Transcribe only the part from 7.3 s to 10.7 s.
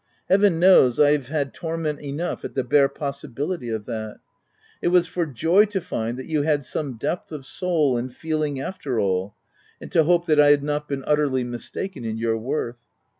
of soul and feel ing after all, and to hope that I had